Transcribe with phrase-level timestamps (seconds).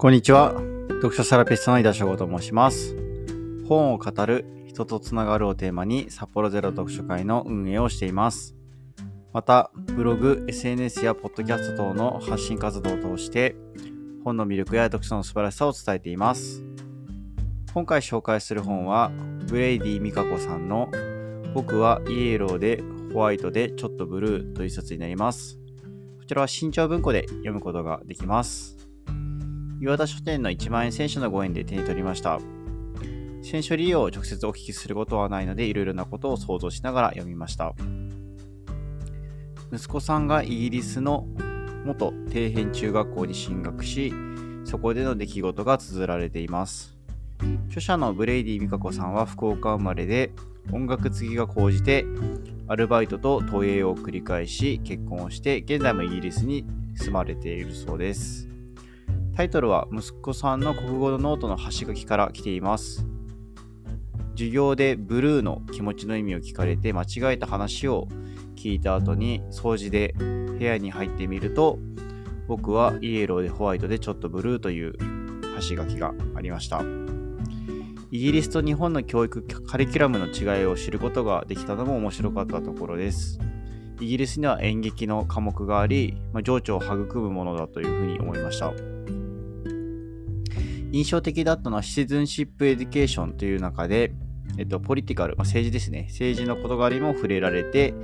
[0.00, 0.52] こんにちは。
[1.02, 2.94] 読書セラピストの井田翔吾と申します。
[3.68, 8.54] 本を語る人とつながるをテーマに札幌ゼロ読書会の運営をしています。
[9.32, 13.56] また、ブログ、SNS やポッドキャスト等の発信活動を通して
[14.22, 16.62] 本の魅力や読書の素晴らしさを伝えています。
[17.74, 19.10] 今回紹介する本は、
[19.48, 20.88] ブレイディ・ミカコさんの
[21.54, 25.58] 僕はイエローでホワイトでちょっとブルーという一冊になります。
[26.20, 28.87] こちらは新潮文庫で読むことができます。
[29.80, 32.40] 岩田書店の1万円選手のご縁で手に取りました。
[33.42, 37.74] 選書利用を直接お聞きすることはないので、いろいろなことを想像しながら読みました。
[39.72, 41.28] 息子さんがイギリスの
[41.84, 44.12] 元底辺中学校に進学し、
[44.64, 46.96] そこでの出来事が綴られています。
[47.68, 50.32] 著者のブレイディ・ミカコさんは福岡生まれで、
[50.72, 52.04] 音楽継ぎが高じて、
[52.66, 58.48] アルバイトと渡英を繰り返し、結婚をして、現在もイギリスに住まれているそうです。
[59.38, 63.06] タイトルは息子さんの国語のノートの端書きから来ています。
[64.32, 68.08] 授業でブルーの気持ちの意味を聞かれて間違えた話を
[68.56, 71.78] 聞いた後に掃除で部屋に入ってみると
[72.48, 74.94] 僕はイエローでホワイトでちょっとブルーという
[75.54, 76.82] 端書きがありました。
[78.10, 83.38] イギリスと日本の教育カリキュラムの違いを知ることができたのも面白かったところです。
[84.00, 88.72] イギリスには演劇の科目があり、まあ、情緒を育むものだというふうに思いました。
[90.92, 94.12] 印象的だったのはシティズンシップエデュケーションという中で、
[94.56, 96.06] えっと、ポリティカル、まあ、政治ですね。
[96.08, 97.94] 政治の事柄にも触れられて、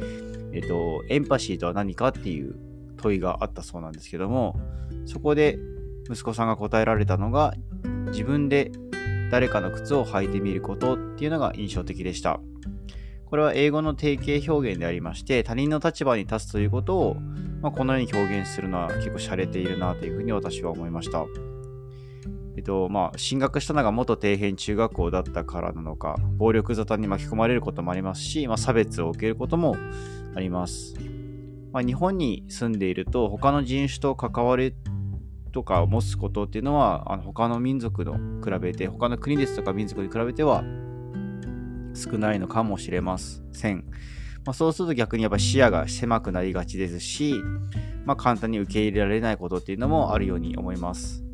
[0.53, 2.57] えっと、エンパシーとは何かっていう
[2.99, 4.59] 問いがあったそうなんですけども、
[5.07, 5.59] そこで
[6.11, 7.55] 息子さんが答えられたのが、
[8.09, 8.71] 自分で
[9.31, 12.41] 誰かの靴を履いてみることっていうのが印象的でした。
[13.25, 17.17] これは英語の定型表現でありまして、他人の立場に立つということを、
[17.63, 21.25] まあ、このように表現するのは結構洒落ているなというふうに私は思いました。
[22.57, 29.77] えっと、まあ、進学したのが元底辺中学校だったからなのか、暴力沙汰に巻き込まれることもありますし、まあ、差別を受けることも
[30.35, 30.95] あります。
[31.73, 34.77] まあ、日本に住んでいると、他の人種と関わる
[35.51, 40.63] とかを持つことっていうのは、あの他の民族の比べて、他の国ですとか民族に比べては
[41.95, 43.85] 少ないのかもしれません。
[44.45, 47.35] まあ、そうすると逆にやっぱ視野が狭くなりがちですし、
[48.05, 51.25] まあ、簡単に受け入れられないことっていうのもあるように思います。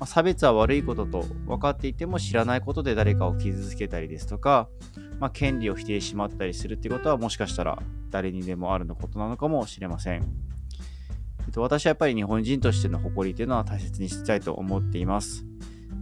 [0.00, 4.68] まあ、差別は悪いことと分かっていても知らないことで誰かを傷つけたりですとか、
[5.20, 7.78] まあ、権利を否定しまったりするってことはもしかしたら
[8.08, 10.22] 誰にでもあるのことなのかもしれません。
[11.46, 15.44] えっと、私はやっぱり日本人としての誇りというのは大切にしたいと思っています。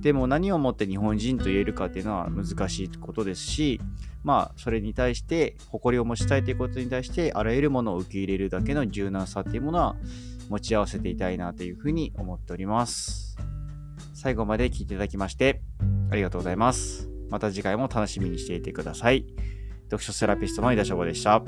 [0.01, 3.81] でも何をもって日本人と言えるかっていうのは難しいことですし、
[4.23, 9.97] まあそれに対して誇りを持ちたいということに対してあらゆるものを受け入れるだけの柔軟さっていうものは
[10.49, 13.28] 持ち合わせていたいなというふうに思っております。
[14.19, 15.63] 最後まで聞いていただきまして
[16.11, 17.09] ありがとうございます。
[17.31, 19.25] また次回も楽しみにしていてください。
[19.85, 21.41] 読書セラピストの井田翔吾でした。